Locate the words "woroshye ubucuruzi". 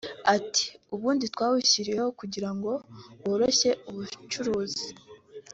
3.25-4.87